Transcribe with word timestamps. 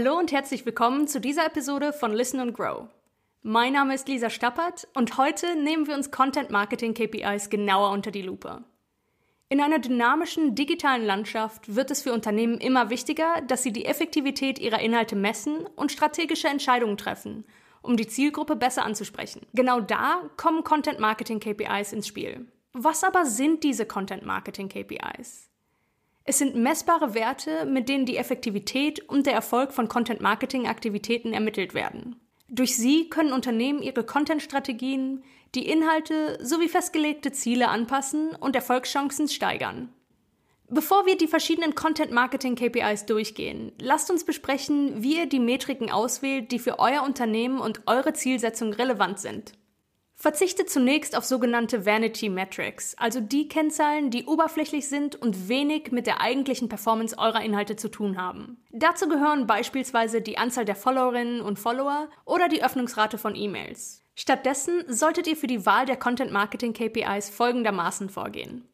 Hallo 0.00 0.16
und 0.16 0.30
herzlich 0.30 0.64
willkommen 0.64 1.08
zu 1.08 1.20
dieser 1.20 1.46
Episode 1.46 1.92
von 1.92 2.12
Listen 2.12 2.38
and 2.38 2.54
Grow. 2.54 2.86
Mein 3.42 3.72
Name 3.72 3.96
ist 3.96 4.06
Lisa 4.06 4.30
Stappert 4.30 4.86
und 4.94 5.18
heute 5.18 5.56
nehmen 5.56 5.88
wir 5.88 5.96
uns 5.96 6.12
Content 6.12 6.50
Marketing 6.50 6.94
KPIs 6.94 7.50
genauer 7.50 7.90
unter 7.90 8.12
die 8.12 8.22
Lupe. 8.22 8.62
In 9.48 9.60
einer 9.60 9.80
dynamischen 9.80 10.54
digitalen 10.54 11.04
Landschaft 11.04 11.74
wird 11.74 11.90
es 11.90 12.02
für 12.02 12.12
Unternehmen 12.12 12.58
immer 12.58 12.90
wichtiger, 12.90 13.42
dass 13.48 13.64
sie 13.64 13.72
die 13.72 13.86
Effektivität 13.86 14.60
ihrer 14.60 14.78
Inhalte 14.78 15.16
messen 15.16 15.66
und 15.74 15.90
strategische 15.90 16.46
Entscheidungen 16.46 16.96
treffen, 16.96 17.44
um 17.82 17.96
die 17.96 18.06
Zielgruppe 18.06 18.54
besser 18.54 18.84
anzusprechen. 18.84 19.46
Genau 19.52 19.80
da 19.80 20.30
kommen 20.36 20.62
Content 20.62 21.00
Marketing 21.00 21.40
KPIs 21.40 21.92
ins 21.92 22.06
Spiel. 22.06 22.46
Was 22.72 23.02
aber 23.02 23.26
sind 23.26 23.64
diese 23.64 23.84
Content 23.84 24.24
Marketing 24.24 24.68
KPIs? 24.68 25.47
Es 26.28 26.36
sind 26.36 26.56
messbare 26.56 27.14
Werte, 27.14 27.64
mit 27.64 27.88
denen 27.88 28.04
die 28.04 28.18
Effektivität 28.18 29.00
und 29.08 29.24
der 29.24 29.32
Erfolg 29.32 29.72
von 29.72 29.88
Content-Marketing-Aktivitäten 29.88 31.32
ermittelt 31.32 31.72
werden. 31.72 32.16
Durch 32.50 32.76
sie 32.76 33.08
können 33.08 33.32
Unternehmen 33.32 33.80
ihre 33.80 34.04
Content-Strategien, 34.04 35.24
die 35.54 35.66
Inhalte 35.66 36.38
sowie 36.44 36.68
festgelegte 36.68 37.32
Ziele 37.32 37.68
anpassen 37.68 38.36
und 38.38 38.54
Erfolgschancen 38.54 39.26
steigern. 39.28 39.88
Bevor 40.68 41.06
wir 41.06 41.16
die 41.16 41.28
verschiedenen 41.28 41.74
Content-Marketing-KPIs 41.74 43.06
durchgehen, 43.06 43.72
lasst 43.80 44.10
uns 44.10 44.24
besprechen, 44.24 45.02
wie 45.02 45.16
ihr 45.16 45.26
die 45.30 45.40
Metriken 45.40 45.90
auswählt, 45.90 46.52
die 46.52 46.58
für 46.58 46.78
euer 46.78 47.04
Unternehmen 47.04 47.58
und 47.58 47.80
eure 47.86 48.12
Zielsetzung 48.12 48.74
relevant 48.74 49.18
sind. 49.18 49.54
Verzichtet 50.20 50.68
zunächst 50.68 51.16
auf 51.16 51.24
sogenannte 51.24 51.86
Vanity 51.86 52.28
Metrics, 52.28 52.96
also 52.98 53.20
die 53.20 53.46
Kennzahlen, 53.46 54.10
die 54.10 54.24
oberflächlich 54.24 54.88
sind 54.88 55.14
und 55.14 55.48
wenig 55.48 55.92
mit 55.92 56.08
der 56.08 56.20
eigentlichen 56.20 56.68
Performance 56.68 57.16
eurer 57.16 57.40
Inhalte 57.40 57.76
zu 57.76 57.88
tun 57.88 58.20
haben. 58.20 58.60
Dazu 58.72 59.08
gehören 59.08 59.46
beispielsweise 59.46 60.20
die 60.20 60.36
Anzahl 60.36 60.64
der 60.64 60.74
Followerinnen 60.74 61.40
und 61.40 61.60
Follower 61.60 62.08
oder 62.24 62.48
die 62.48 62.64
Öffnungsrate 62.64 63.16
von 63.16 63.36
E-Mails. 63.36 64.02
Stattdessen 64.16 64.82
solltet 64.88 65.28
ihr 65.28 65.36
für 65.36 65.46
die 65.46 65.64
Wahl 65.64 65.86
der 65.86 65.96
Content 65.96 66.32
Marketing 66.32 66.72
KPIs 66.72 67.30
folgendermaßen 67.30 68.10
vorgehen. 68.10 68.66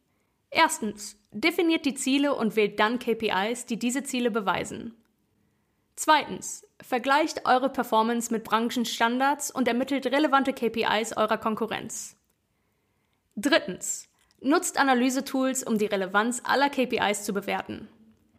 Erstens, 0.48 1.18
definiert 1.30 1.84
die 1.84 1.94
Ziele 1.94 2.34
und 2.34 2.56
wählt 2.56 2.80
dann 2.80 2.98
KPIs, 2.98 3.66
die 3.66 3.78
diese 3.78 4.02
Ziele 4.02 4.30
beweisen. 4.30 4.94
Zweitens, 5.96 6.66
vergleicht 6.82 7.46
eure 7.46 7.70
Performance 7.70 8.32
mit 8.32 8.44
Branchenstandards 8.44 9.50
und 9.50 9.68
ermittelt 9.68 10.06
relevante 10.06 10.52
KPIs 10.52 11.16
eurer 11.16 11.38
Konkurrenz. 11.38 12.16
Drittens, 13.36 14.08
nutzt 14.40 14.78
Analysetools, 14.78 15.62
um 15.62 15.78
die 15.78 15.86
Relevanz 15.86 16.42
aller 16.44 16.68
KPIs 16.68 17.24
zu 17.24 17.32
bewerten. 17.32 17.88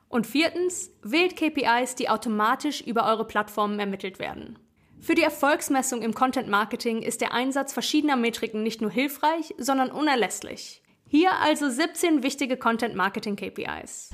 Und 0.08 0.28
viertens, 0.28 0.92
wählt 1.02 1.36
KPIs, 1.36 1.96
die 1.96 2.10
automatisch 2.10 2.82
über 2.82 3.06
eure 3.06 3.26
Plattformen 3.26 3.80
ermittelt 3.80 4.20
werden. 4.20 4.60
Für 5.00 5.16
die 5.16 5.24
Erfolgsmessung 5.24 6.02
im 6.02 6.14
Content 6.14 6.48
Marketing 6.48 7.02
ist 7.02 7.22
der 7.22 7.34
Einsatz 7.34 7.74
verschiedener 7.74 8.16
Metriken 8.16 8.64
nicht 8.64 8.82
nur 8.82 8.92
hilfreich, 8.92 9.54
sondern 9.58 9.92
unerlässlich. 9.92 10.82
Hier 11.08 11.34
also 11.34 11.70
17 11.70 12.24
wichtige 12.24 12.58
Content 12.58 12.96
Marketing 12.96 13.36
KPIs. 13.36 14.10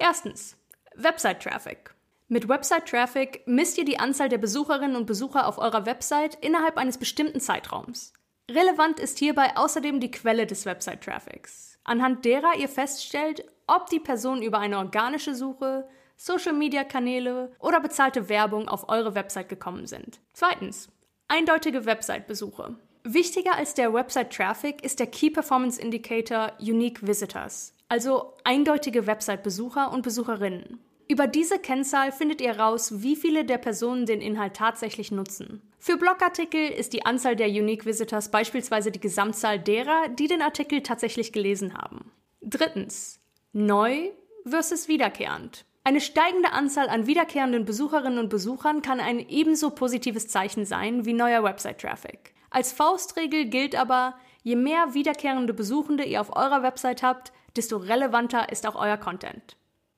Erstens, 0.00 0.56
Website-Traffic. 0.96 1.94
Mit 2.28 2.48
Website-Traffic 2.48 3.42
misst 3.44 3.76
ihr 3.76 3.84
die 3.84 3.98
Anzahl 3.98 4.30
der 4.30 4.38
Besucherinnen 4.38 4.96
und 4.96 5.04
Besucher 5.04 5.46
auf 5.46 5.58
eurer 5.58 5.84
Website 5.84 6.38
innerhalb 6.40 6.78
eines 6.78 6.96
bestimmten 6.96 7.38
Zeitraums. 7.38 8.14
Relevant 8.50 8.98
ist 8.98 9.18
hierbei 9.18 9.58
außerdem 9.58 10.00
die 10.00 10.10
Quelle 10.10 10.46
des 10.46 10.64
Website-Traffics, 10.64 11.78
anhand 11.84 12.24
derer 12.24 12.56
ihr 12.56 12.70
feststellt, 12.70 13.44
ob 13.66 13.90
die 13.90 14.00
Personen 14.00 14.40
über 14.40 14.58
eine 14.58 14.78
organische 14.78 15.34
Suche, 15.34 15.86
Social-Media-Kanäle 16.16 17.52
oder 17.58 17.80
bezahlte 17.80 18.30
Werbung 18.30 18.68
auf 18.68 18.88
eure 18.88 19.14
Website 19.14 19.50
gekommen 19.50 19.86
sind. 19.86 20.18
Zweitens, 20.32 20.88
eindeutige 21.28 21.84
Website-Besuche. 21.84 22.74
Wichtiger 23.04 23.54
als 23.54 23.74
der 23.74 23.92
Website-Traffic 23.92 24.82
ist 24.82 24.98
der 24.98 25.08
Key 25.08 25.28
Performance 25.28 25.78
Indicator 25.78 26.52
Unique 26.58 27.06
Visitors, 27.06 27.74
also 27.90 28.34
eindeutige 28.44 29.06
Website-Besucher 29.06 29.92
und 29.92 30.02
Besucherinnen. 30.02 30.78
Über 31.08 31.26
diese 31.26 31.58
Kennzahl 31.58 32.12
findet 32.12 32.40
ihr 32.40 32.58
raus, 32.58 33.02
wie 33.02 33.16
viele 33.16 33.44
der 33.44 33.58
Personen 33.58 34.06
den 34.06 34.20
Inhalt 34.20 34.54
tatsächlich 34.54 35.10
nutzen. 35.10 35.60
Für 35.80 35.96
Blogartikel 35.96 36.68
ist 36.68 36.92
die 36.92 37.04
Anzahl 37.04 37.34
der 37.34 37.48
Unique 37.48 37.84
Visitors 37.84 38.30
beispielsweise 38.30 38.92
die 38.92 39.00
Gesamtzahl 39.00 39.58
derer, 39.58 40.08
die 40.08 40.28
den 40.28 40.40
Artikel 40.40 40.82
tatsächlich 40.82 41.32
gelesen 41.32 41.76
haben. 41.76 42.12
Drittens. 42.40 43.18
Neu 43.52 44.10
versus 44.46 44.86
wiederkehrend. 44.86 45.64
Eine 45.82 46.00
steigende 46.00 46.52
Anzahl 46.52 46.88
an 46.88 47.08
wiederkehrenden 47.08 47.64
Besucherinnen 47.64 48.20
und 48.20 48.28
Besuchern 48.28 48.82
kann 48.82 49.00
ein 49.00 49.18
ebenso 49.18 49.70
positives 49.70 50.28
Zeichen 50.28 50.64
sein 50.64 51.06
wie 51.06 51.12
neuer 51.12 51.42
Website-Traffic. 51.42 52.34
Als 52.50 52.72
Faustregel 52.72 53.46
gilt 53.46 53.74
aber, 53.74 54.14
je 54.42 54.56
mehr 54.56 54.94
wiederkehrende 54.94 55.54
Besuchende 55.54 56.04
ihr 56.04 56.20
auf 56.20 56.34
eurer 56.36 56.62
Website 56.62 57.02
habt, 57.02 57.32
desto 57.56 57.76
relevanter 57.76 58.50
ist 58.50 58.66
auch 58.66 58.76
euer 58.76 58.96
Content. 58.96 59.56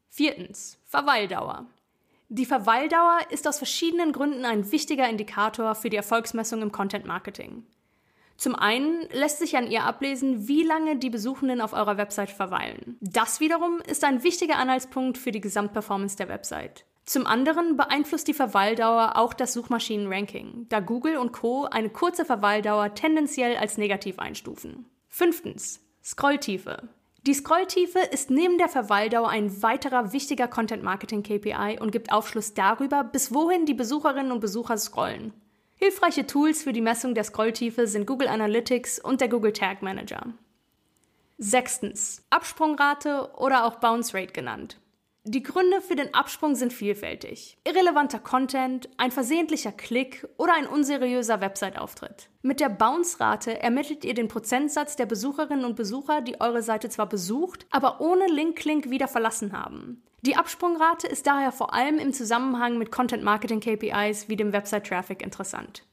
Viertens, 0.09 0.79
Verweildauer. 0.85 1.67
Die 2.29 2.47
Verweildauer 2.47 3.19
ist 3.31 3.47
aus 3.47 3.59
verschiedenen 3.59 4.13
Gründen 4.13 4.45
ein 4.45 4.73
wichtiger 4.73 5.09
Indikator 5.09 5.75
für 5.75 5.91
die 5.91 5.97
Erfolgsmessung 5.97 6.63
im 6.63 6.73
Content 6.73 7.07
Marketing. 7.07 7.67
Zum 8.37 8.55
einen 8.55 9.07
lässt 9.13 9.39
sich 9.39 9.57
an 9.57 9.71
ihr 9.71 9.85
ablesen, 9.85 10.49
wie 10.49 10.63
lange 10.63 10.97
die 10.97 11.11
Besuchenden 11.11 11.61
auf 11.61 11.75
eurer 11.75 11.97
Website 11.97 12.31
verweilen. 12.31 12.97
Das 13.01 13.41
wiederum 13.41 13.81
ist 13.87 14.03
ein 14.03 14.23
wichtiger 14.23 14.57
Anhaltspunkt 14.57 15.19
für 15.19 15.31
die 15.31 15.41
Gesamtperformance 15.41 16.17
der 16.17 16.29
Website. 16.29 16.85
Zum 17.05 17.27
anderen 17.27 17.77
beeinflusst 17.77 18.29
die 18.29 18.35
Verweildauer 18.35 19.17
auch 19.17 19.35
das 19.35 19.53
Suchmaschinenranking, 19.53 20.67
da 20.69 20.81
Google 20.81 21.17
und 21.17 21.33
Co. 21.33 21.65
eine 21.65 21.91
kurze 21.91 22.25
Verweildauer 22.25 22.95
tendenziell 22.95 23.57
als 23.57 23.77
negativ 23.77 24.19
einstufen. 24.19 24.87
Fünftens. 25.09 25.81
Scrolltiefe. 26.05 26.89
Die 27.25 27.35
Scrolltiefe 27.35 28.01
ist 28.01 28.31
neben 28.31 28.59
der 28.59 28.69
Verweildauer 28.69 29.29
ein 29.29 29.63
weiterer 29.63 30.13
wichtiger 30.13 30.49
Content-Marketing-KPI 30.49 31.79
und 31.81 31.93
gibt 31.93 32.13
Aufschluss 32.13 32.55
darüber, 32.55 33.05
bis 33.05 33.33
wohin 33.33 33.67
die 33.67 33.75
Besucherinnen 33.75 34.33
und 34.33 34.41
Besucher 34.41 34.77
scrollen. 34.77 35.33
Hilfreiche 35.77 36.27
Tools 36.27 36.63
für 36.63 36.73
die 36.73 36.81
Messung 36.81 37.15
der 37.15 37.25
Scrolltiefe 37.25 37.87
sind 37.87 38.07
Google 38.07 38.29
Analytics 38.29 38.99
und 38.99 39.21
der 39.21 39.29
Google 39.29 39.53
Tag 39.53 39.83
Manager. 39.83 40.35
Sechstens. 41.39 42.25
Absprungrate 42.31 43.31
oder 43.37 43.67
auch 43.67 43.77
Bounce 43.77 44.15
Rate 44.15 44.33
genannt. 44.33 44.79
Die 45.25 45.45
Gründe 45.45 45.81
für 45.81 45.95
den 45.95 46.15
Absprung 46.15 46.57
sind 46.57 46.73
vielfältig. 46.73 47.57
Irrelevanter 47.63 48.19
Content, 48.19 48.89
ein 48.97 49.13
versehentlicher 49.13 49.71
Klick 49.71 50.27
oder 50.37 50.55
ein 50.55 50.67
unseriöser 50.67 51.41
Website-Auftritt. 51.41 52.29
Mit 52.43 52.59
der 52.59 52.69
Bounce-Rate 52.69 53.61
ermittelt 53.61 54.05
ihr 54.05 54.15
den 54.15 54.27
Prozentsatz 54.27 54.97
der 54.97 55.07
Besucherinnen 55.07 55.65
und 55.65 55.77
Besucher, 55.77 56.23
die 56.23 56.41
eure 56.41 56.63
Seite 56.63 56.89
zwar 56.89 57.09
besucht, 57.09 57.67
aber 57.71 58.01
ohne 58.01 58.27
Link-Link 58.27 58.91
wieder 58.91 59.07
verlassen 59.07 59.53
haben. 59.53 60.03
Die 60.23 60.35
Absprungrate 60.35 61.07
ist 61.07 61.25
daher 61.29 61.53
vor 61.53 61.73
allem 61.73 61.99
im 61.99 62.13
Zusammenhang 62.13 62.77
mit 62.77 62.91
Content-Marketing-KPIs 62.91 64.29
wie 64.29 64.37
dem 64.37 64.53
Website-Traffic 64.53 65.23
interessant. 65.23 65.85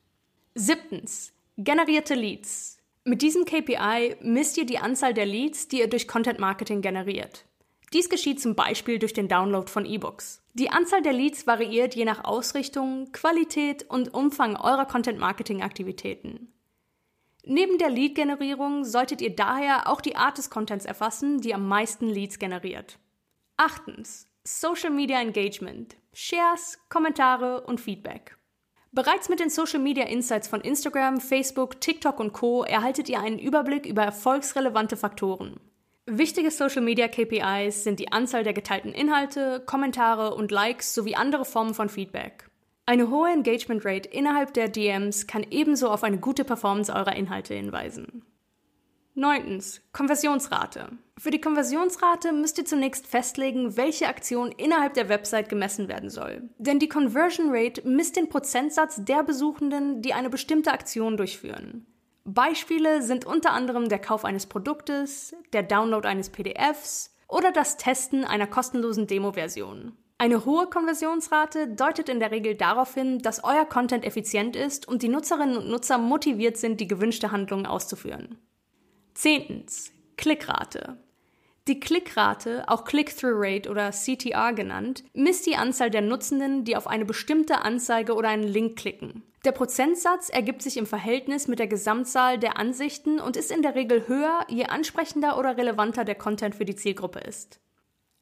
Siebtens. 0.55 1.33
Generierte 1.55 2.15
Leads. 2.15 2.79
Mit 3.03 3.21
diesem 3.21 3.45
KPI 3.45 4.15
misst 4.21 4.57
ihr 4.57 4.65
die 4.65 4.79
Anzahl 4.79 5.13
der 5.13 5.27
Leads, 5.27 5.67
die 5.67 5.81
ihr 5.81 5.87
durch 5.87 6.07
Content-Marketing 6.07 6.81
generiert. 6.81 7.45
Dies 7.93 8.09
geschieht 8.09 8.39
zum 8.39 8.55
Beispiel 8.55 8.99
durch 8.99 9.13
den 9.13 9.27
Download 9.27 9.69
von 9.69 9.85
E-Books. 9.85 10.43
Die 10.53 10.69
Anzahl 10.69 11.01
der 11.01 11.13
Leads 11.13 11.47
variiert 11.47 11.95
je 11.95 12.05
nach 12.05 12.23
Ausrichtung, 12.23 13.11
Qualität 13.11 13.89
und 13.89 14.13
Umfang 14.13 14.55
eurer 14.55 14.85
Content-Marketing-Aktivitäten. 14.85 16.53
Neben 17.43 17.77
der 17.79 17.89
Lead-Generierung 17.89 18.85
solltet 18.85 19.21
ihr 19.21 19.35
daher 19.35 19.87
auch 19.87 20.01
die 20.01 20.15
Art 20.15 20.37
des 20.37 20.49
Contents 20.49 20.85
erfassen, 20.85 21.41
die 21.41 21.53
am 21.53 21.67
meisten 21.67 22.07
Leads 22.07 22.37
generiert. 22.37 22.99
Achtens. 23.57 24.27
Social 24.43 24.91
Media 24.91 25.19
Engagement. 25.19 25.95
Shares, 26.13 26.77
Kommentare 26.89 27.61
und 27.61 27.81
Feedback. 27.81 28.37
Bereits 28.91 29.29
mit 29.29 29.39
den 29.39 29.49
Social 29.49 29.79
Media 29.79 30.05
Insights 30.05 30.47
von 30.47 30.61
Instagram, 30.61 31.21
Facebook, 31.21 31.79
TikTok 31.79 32.19
und 32.19 32.33
Co. 32.33 32.63
erhaltet 32.63 33.09
ihr 33.09 33.19
einen 33.19 33.39
Überblick 33.39 33.85
über 33.85 34.03
erfolgsrelevante 34.03 34.97
Faktoren. 34.97 35.59
Wichtige 36.11 36.49
Social 36.49 36.81
Media 36.81 37.07
KPIs 37.07 37.83
sind 37.83 37.99
die 37.99 38.11
Anzahl 38.11 38.43
der 38.43 38.53
geteilten 38.53 38.93
Inhalte, 38.93 39.61
Kommentare 39.63 40.33
und 40.33 40.49
Likes 40.49 40.95
sowie 40.95 41.13
andere 41.13 41.45
Formen 41.45 41.75
von 41.75 41.87
Feedback. 41.87 42.49
Eine 42.87 43.11
hohe 43.11 43.29
Engagement 43.29 43.85
Rate 43.85 44.09
innerhalb 44.09 44.55
der 44.55 44.69
DMs 44.69 45.27
kann 45.27 45.45
ebenso 45.51 45.87
auf 45.91 46.03
eine 46.03 46.17
gute 46.17 46.43
Performance 46.43 46.91
eurer 46.91 47.15
Inhalte 47.15 47.53
hinweisen. 47.53 48.23
Neuntens, 49.13 49.81
Konversionsrate. 49.91 50.97
Für 51.19 51.29
die 51.29 51.41
Konversionsrate 51.41 52.31
müsst 52.31 52.57
ihr 52.57 52.65
zunächst 52.65 53.05
festlegen, 53.05 53.77
welche 53.77 54.07
Aktion 54.07 54.51
innerhalb 54.51 54.95
der 54.95 55.09
Website 55.09 55.47
gemessen 55.47 55.89
werden 55.89 56.09
soll. 56.09 56.49
Denn 56.57 56.79
die 56.79 56.89
Conversion 56.89 57.49
Rate 57.51 57.87
misst 57.87 58.15
den 58.15 58.29
Prozentsatz 58.29 59.03
der 59.05 59.21
Besuchenden, 59.21 60.01
die 60.01 60.13
eine 60.13 60.31
bestimmte 60.31 60.71
Aktion 60.71 61.17
durchführen. 61.17 61.85
Beispiele 62.33 63.01
sind 63.01 63.25
unter 63.25 63.51
anderem 63.51 63.89
der 63.89 63.99
Kauf 63.99 64.25
eines 64.25 64.45
Produktes, 64.45 65.35
der 65.53 65.63
Download 65.63 66.07
eines 66.07 66.29
PDFs 66.29 67.15
oder 67.27 67.51
das 67.51 67.77
Testen 67.77 68.25
einer 68.25 68.47
kostenlosen 68.47 69.07
Demo-Version. 69.07 69.97
Eine 70.17 70.43
hohe 70.43 70.67
Konversionsrate 70.67 71.69
deutet 71.69 72.09
in 72.09 72.19
der 72.19 72.31
Regel 72.31 72.55
darauf 72.55 72.93
hin, 72.93 73.19
dass 73.19 73.43
euer 73.43 73.65
Content 73.65 74.03
effizient 74.03 74.55
ist 74.55 74.87
und 74.87 75.01
die 75.01 75.07
Nutzerinnen 75.07 75.57
und 75.57 75.69
Nutzer 75.69 75.97
motiviert 75.97 76.57
sind, 76.57 76.81
die 76.81 76.87
gewünschte 76.87 77.31
Handlung 77.31 77.65
auszuführen. 77.65 78.37
Zehntens. 79.13 79.91
Klickrate. 80.17 80.97
Die 81.69 81.79
Klickrate, 81.79 82.63
auch 82.67 82.83
Click-Through-Rate 82.83 83.69
oder 83.69 83.91
CTR 83.91 84.53
genannt, 84.53 85.03
misst 85.13 85.45
die 85.45 85.55
Anzahl 85.55 85.91
der 85.91 86.01
Nutzenden, 86.01 86.63
die 86.63 86.75
auf 86.75 86.87
eine 86.87 87.05
bestimmte 87.05 87.61
Anzeige 87.61 88.15
oder 88.15 88.29
einen 88.29 88.41
Link 88.41 88.75
klicken. 88.79 89.21
Der 89.45 89.51
Prozentsatz 89.51 90.29
ergibt 90.29 90.63
sich 90.63 90.77
im 90.77 90.87
Verhältnis 90.87 91.47
mit 91.47 91.59
der 91.59 91.67
Gesamtzahl 91.67 92.39
der 92.39 92.57
Ansichten 92.57 93.19
und 93.19 93.37
ist 93.37 93.51
in 93.51 93.61
der 93.61 93.75
Regel 93.75 94.07
höher, 94.07 94.45
je 94.47 94.65
ansprechender 94.65 95.37
oder 95.37 95.57
relevanter 95.57 96.05
der 96.05 96.15
Content 96.15 96.55
für 96.55 96.65
die 96.65 96.75
Zielgruppe 96.75 97.19
ist. 97.19 97.59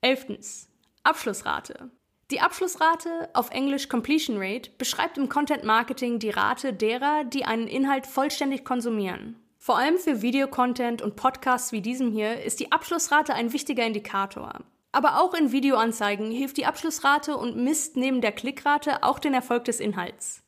Elftens. 0.02 0.68
Abschlussrate. 1.04 1.90
Die 2.32 2.42
Abschlussrate, 2.42 3.30
auf 3.34 3.52
Englisch 3.52 3.88
Completion 3.88 4.36
Rate, 4.38 4.72
beschreibt 4.78 5.18
im 5.18 5.30
Content 5.30 5.64
Marketing 5.64 6.20
die 6.20 6.32
Rate 6.32 6.74
derer, 6.74 7.24
die 7.24 7.46
einen 7.46 7.70
Inhalt 7.70 8.08
vollständig 8.08 8.66
konsumieren. 8.66 9.38
Vor 9.68 9.78
allem 9.78 9.98
für 9.98 10.22
Videocontent 10.22 11.02
und 11.02 11.18
Podcasts 11.18 11.74
wie 11.74 11.82
diesem 11.82 12.10
hier 12.10 12.42
ist 12.42 12.62
die 12.62 12.72
Abschlussrate 12.72 13.34
ein 13.34 13.52
wichtiger 13.52 13.86
Indikator. 13.86 14.62
Aber 14.94 15.20
auch 15.20 15.34
in 15.34 15.52
Videoanzeigen 15.52 16.32
hilft 16.32 16.56
die 16.56 16.66
Abschlussrate 16.66 17.36
und 17.36 17.58
misst 17.58 17.98
neben 17.98 18.22
der 18.22 18.32
Klickrate 18.32 19.04
auch 19.04 19.20
den 19.20 19.34
Erfolg 19.34 19.66
des 19.66 19.82
Inhalts. 19.82 20.42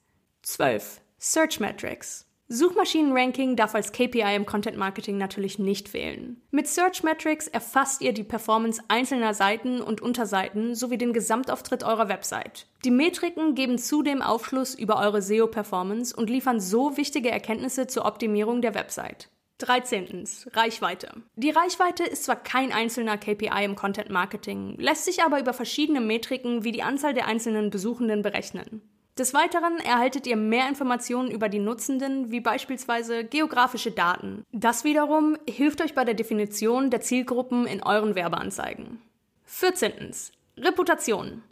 12. 0.43 1.01
Search 1.17 1.59
Metrics. 1.59 2.28
Suchmaschinenranking 2.51 3.55
darf 3.55 3.75
als 3.75 3.91
KPI 3.91 4.35
im 4.35 4.47
Content 4.47 4.75
Marketing 4.75 5.19
natürlich 5.19 5.59
nicht 5.59 5.87
fehlen. 5.87 6.41
Mit 6.49 6.67
Search 6.67 7.03
Metrics 7.03 7.47
erfasst 7.47 8.01
ihr 8.01 8.11
die 8.11 8.23
Performance 8.23 8.81
einzelner 8.87 9.35
Seiten 9.35 9.81
und 9.81 10.01
Unterseiten 10.01 10.73
sowie 10.73 10.97
den 10.97 11.13
Gesamtauftritt 11.13 11.83
eurer 11.83 12.09
Website. 12.09 12.65
Die 12.83 12.89
Metriken 12.89 13.53
geben 13.53 13.77
zudem 13.77 14.23
Aufschluss 14.23 14.73
über 14.73 14.97
eure 14.97 15.21
SEO-Performance 15.21 16.15
und 16.15 16.27
liefern 16.27 16.59
so 16.59 16.97
wichtige 16.97 17.29
Erkenntnisse 17.29 17.85
zur 17.85 18.05
Optimierung 18.05 18.63
der 18.63 18.73
Website. 18.73 19.29
13. 19.59 20.23
Reichweite. 20.53 21.21
Die 21.35 21.51
Reichweite 21.51 22.03
ist 22.03 22.23
zwar 22.23 22.37
kein 22.37 22.71
einzelner 22.71 23.19
KPI 23.19 23.63
im 23.63 23.75
Content 23.75 24.09
Marketing, 24.09 24.75
lässt 24.79 25.05
sich 25.05 25.21
aber 25.21 25.39
über 25.39 25.53
verschiedene 25.53 26.01
Metriken 26.01 26.63
wie 26.63 26.71
die 26.71 26.81
Anzahl 26.81 27.13
der 27.13 27.27
einzelnen 27.27 27.69
Besuchenden 27.69 28.23
berechnen. 28.23 28.81
Des 29.17 29.33
Weiteren 29.33 29.79
erhaltet 29.79 30.27
ihr 30.27 30.37
mehr 30.37 30.69
Informationen 30.69 31.29
über 31.29 31.49
die 31.49 31.59
Nutzenden, 31.59 32.31
wie 32.31 32.39
beispielsweise 32.39 33.25
geografische 33.25 33.91
Daten. 33.91 34.45
Das 34.51 34.83
wiederum 34.83 35.37
hilft 35.47 35.81
euch 35.81 35.93
bei 35.93 36.05
der 36.05 36.13
Definition 36.13 36.89
der 36.89 37.01
Zielgruppen 37.01 37.67
in 37.67 37.83
euren 37.83 38.15
Werbeanzeigen. 38.15 39.01
14. 39.45 40.13
Reputation. 40.57 41.43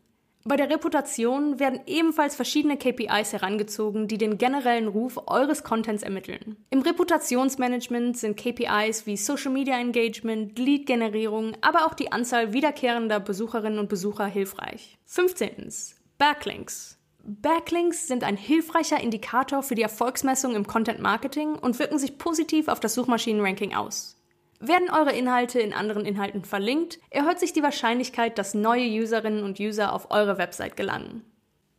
Bei 0.47 0.55
der 0.55 0.69
Reputation 0.69 1.59
werden 1.59 1.81
ebenfalls 1.87 2.37
verschiedene 2.37 2.77
KPIs 2.77 3.33
herangezogen, 3.33 4.07
die 4.07 4.17
den 4.17 4.37
generellen 4.37 4.87
Ruf 4.87 5.19
eures 5.27 5.63
Contents 5.65 6.03
ermitteln. 6.03 6.55
Im 6.69 6.83
Reputationsmanagement 6.83 8.17
sind 8.17 8.37
KPIs 8.37 9.05
wie 9.05 9.17
Social 9.17 9.51
Media 9.51 9.77
Engagement, 9.77 10.57
Lead-Generierung, 10.57 11.57
aber 11.59 11.85
auch 11.85 11.93
die 11.93 12.13
Anzahl 12.13 12.53
wiederkehrender 12.53 13.19
Besucherinnen 13.19 13.77
und 13.77 13.89
Besucher 13.89 14.25
hilfreich. 14.25 14.97
15. 15.07 15.69
Backlinks. 16.17 16.96
Backlinks 17.29 18.07
sind 18.07 18.23
ein 18.23 18.37
hilfreicher 18.37 19.01
Indikator 19.01 19.61
für 19.61 19.75
die 19.75 19.81
Erfolgsmessung 19.81 20.55
im 20.55 20.65
Content 20.65 21.01
Marketing 21.01 21.55
und 21.55 21.77
wirken 21.77 21.99
sich 21.99 22.17
positiv 22.17 22.69
auf 22.69 22.79
das 22.79 22.93
Suchmaschinenranking 22.93 23.75
aus. 23.75 24.15
Werden 24.61 24.89
eure 24.89 25.11
Inhalte 25.11 25.59
in 25.59 25.73
anderen 25.73 26.05
Inhalten 26.05 26.45
verlinkt, 26.45 26.99
erhöht 27.09 27.39
sich 27.39 27.51
die 27.51 27.61
Wahrscheinlichkeit, 27.61 28.37
dass 28.37 28.53
neue 28.53 28.87
Userinnen 28.87 29.43
und 29.43 29.59
User 29.59 29.91
auf 29.91 30.09
eure 30.09 30.37
Website 30.37 30.77
gelangen. 30.77 31.25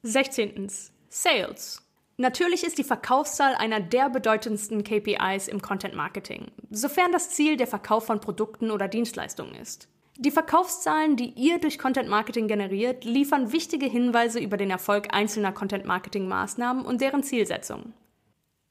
16. 0.02 0.70
Sales. 1.08 1.82
Natürlich 2.18 2.62
ist 2.62 2.76
die 2.76 2.84
Verkaufszahl 2.84 3.54
einer 3.54 3.80
der 3.80 4.10
bedeutendsten 4.10 4.84
KPIs 4.84 5.48
im 5.48 5.62
Content 5.62 5.94
Marketing, 5.94 6.48
sofern 6.70 7.10
das 7.10 7.30
Ziel 7.30 7.56
der 7.56 7.66
Verkauf 7.66 8.04
von 8.04 8.20
Produkten 8.20 8.70
oder 8.70 8.86
Dienstleistungen 8.86 9.54
ist. 9.54 9.88
Die 10.20 10.32
Verkaufszahlen, 10.32 11.14
die 11.14 11.30
ihr 11.36 11.60
durch 11.60 11.78
Content 11.78 12.08
Marketing 12.08 12.48
generiert, 12.48 13.04
liefern 13.04 13.52
wichtige 13.52 13.86
Hinweise 13.86 14.40
über 14.40 14.56
den 14.56 14.68
Erfolg 14.68 15.14
einzelner 15.14 15.52
Content 15.52 15.84
Marketing 15.84 16.26
Maßnahmen 16.26 16.84
und 16.84 17.00
deren 17.00 17.22
Zielsetzung. 17.22 17.92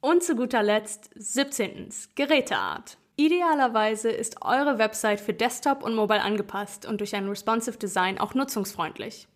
Und 0.01 0.23
zu 0.23 0.35
guter 0.35 0.61
Letzt 0.61 1.09
17. 1.15 1.87
Geräteart. 2.15 2.97
Idealerweise 3.15 4.09
ist 4.09 4.41
eure 4.41 4.77
Website 4.77 5.21
für 5.21 5.33
Desktop 5.33 5.83
und 5.83 5.95
Mobile 5.95 6.21
angepasst 6.21 6.85
und 6.85 6.99
durch 6.99 7.15
ein 7.15 7.29
responsive 7.29 7.77
Design 7.77 8.19
auch 8.19 8.33
nutzungsfreundlich. 8.33 9.29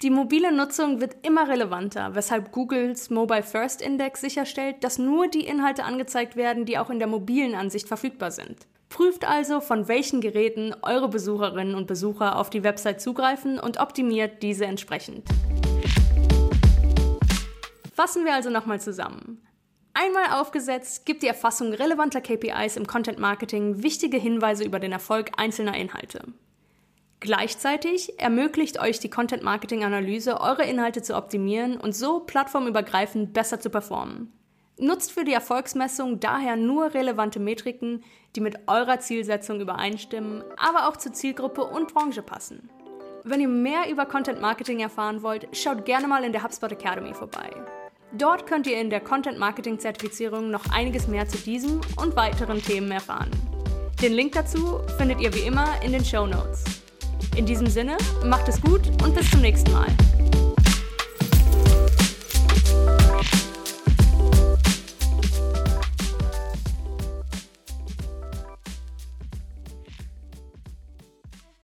Die 0.00 0.08
mobile 0.08 0.50
Nutzung 0.52 1.02
wird 1.02 1.16
immer 1.20 1.48
relevanter, 1.48 2.14
weshalb 2.14 2.50
Googles 2.50 3.10
Mobile 3.10 3.42
First 3.42 3.82
Index 3.82 4.22
sicherstellt, 4.22 4.82
dass 4.84 4.96
nur 4.96 5.28
die 5.28 5.46
Inhalte 5.46 5.84
angezeigt 5.84 6.34
werden, 6.34 6.64
die 6.64 6.78
auch 6.78 6.88
in 6.88 6.98
der 6.98 7.08
mobilen 7.08 7.54
Ansicht 7.54 7.88
verfügbar 7.88 8.30
sind. 8.30 8.66
Prüft 8.98 9.28
also, 9.28 9.60
von 9.60 9.86
welchen 9.86 10.20
Geräten 10.20 10.74
eure 10.82 11.08
Besucherinnen 11.08 11.76
und 11.76 11.86
Besucher 11.86 12.36
auf 12.36 12.50
die 12.50 12.64
Website 12.64 13.00
zugreifen 13.00 13.60
und 13.60 13.78
optimiert 13.78 14.42
diese 14.42 14.66
entsprechend. 14.66 15.24
Fassen 17.94 18.24
wir 18.24 18.34
also 18.34 18.50
nochmal 18.50 18.80
zusammen. 18.80 19.40
Einmal 19.94 20.40
aufgesetzt 20.40 21.06
gibt 21.06 21.22
die 21.22 21.28
Erfassung 21.28 21.72
relevanter 21.72 22.20
KPIs 22.20 22.76
im 22.76 22.88
Content 22.88 23.20
Marketing 23.20 23.84
wichtige 23.84 24.16
Hinweise 24.16 24.64
über 24.64 24.80
den 24.80 24.90
Erfolg 24.90 25.30
einzelner 25.36 25.76
Inhalte. 25.76 26.24
Gleichzeitig 27.20 28.18
ermöglicht 28.18 28.80
euch 28.80 28.98
die 28.98 29.10
Content 29.10 29.44
Marketing 29.44 29.84
Analyse, 29.84 30.40
eure 30.40 30.64
Inhalte 30.64 31.02
zu 31.02 31.14
optimieren 31.14 31.76
und 31.76 31.94
so 31.94 32.18
plattformübergreifend 32.18 33.32
besser 33.32 33.60
zu 33.60 33.70
performen. 33.70 34.32
Nutzt 34.80 35.10
für 35.10 35.24
die 35.24 35.32
Erfolgsmessung 35.32 36.20
daher 36.20 36.54
nur 36.54 36.94
relevante 36.94 37.40
Metriken, 37.40 38.04
die 38.36 38.40
mit 38.40 38.68
eurer 38.68 39.00
Zielsetzung 39.00 39.60
übereinstimmen, 39.60 40.44
aber 40.56 40.88
auch 40.88 40.96
zur 40.96 41.12
Zielgruppe 41.12 41.64
und 41.64 41.92
Branche 41.92 42.22
passen. 42.22 42.70
Wenn 43.24 43.40
ihr 43.40 43.48
mehr 43.48 43.90
über 43.90 44.06
Content 44.06 44.40
Marketing 44.40 44.78
erfahren 44.78 45.24
wollt, 45.24 45.48
schaut 45.52 45.84
gerne 45.84 46.06
mal 46.06 46.22
in 46.22 46.32
der 46.32 46.44
HubSpot 46.44 46.70
Academy 46.70 47.12
vorbei. 47.12 47.50
Dort 48.12 48.46
könnt 48.46 48.68
ihr 48.68 48.80
in 48.80 48.88
der 48.88 49.00
Content 49.00 49.38
Marketing 49.38 49.80
Zertifizierung 49.80 50.50
noch 50.50 50.70
einiges 50.70 51.08
mehr 51.08 51.28
zu 51.28 51.38
diesem 51.38 51.80
und 51.96 52.14
weiteren 52.14 52.62
Themen 52.62 52.92
erfahren. 52.92 53.30
Den 54.00 54.12
Link 54.12 54.32
dazu 54.32 54.78
findet 54.96 55.20
ihr 55.20 55.34
wie 55.34 55.40
immer 55.40 55.66
in 55.84 55.90
den 55.90 56.04
Show 56.04 56.24
Notes. 56.24 56.62
In 57.36 57.44
diesem 57.46 57.66
Sinne, 57.66 57.96
macht 58.24 58.48
es 58.48 58.60
gut 58.62 58.82
und 59.02 59.14
bis 59.14 59.28
zum 59.28 59.40
nächsten 59.40 59.72
Mal. 59.72 59.88